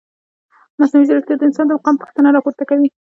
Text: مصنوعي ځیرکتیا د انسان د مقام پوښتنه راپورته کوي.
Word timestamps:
مصنوعي 0.79 1.05
ځیرکتیا 1.09 1.35
د 1.37 1.43
انسان 1.47 1.65
د 1.67 1.71
مقام 1.77 1.95
پوښتنه 2.01 2.27
راپورته 2.35 2.63
کوي. 2.69 2.87